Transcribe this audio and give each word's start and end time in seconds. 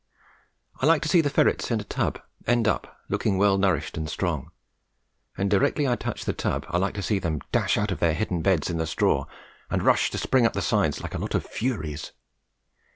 I 0.77 0.87
like 0.87 1.03
to 1.03 1.07
see 1.09 1.21
the 1.21 1.29
ferrets 1.29 1.69
in 1.69 1.79
a 1.79 1.83
tub, 1.83 2.19
end 2.47 2.67
up, 2.67 2.97
looking 3.07 3.37
well 3.37 3.59
nourished 3.59 3.97
and 3.97 4.09
strong; 4.09 4.49
and 5.37 5.47
directly 5.47 5.87
I 5.87 5.95
touch 5.95 6.25
the 6.25 6.33
tub 6.33 6.65
I 6.69 6.79
like 6.79 6.95
to 6.95 7.03
see 7.03 7.19
them 7.19 7.39
dash 7.51 7.77
out 7.77 7.91
of 7.91 7.99
their 7.99 8.15
hidden 8.15 8.41
beds 8.41 8.71
in 8.71 8.77
the 8.79 8.87
straw 8.87 9.25
and 9.69 9.83
rush 9.83 10.09
to 10.09 10.17
spring 10.17 10.47
up 10.47 10.53
the 10.53 10.61
sides 10.63 11.03
like 11.03 11.13
a 11.13 11.19
lot 11.19 11.35
of 11.35 11.45
furies. 11.45 12.13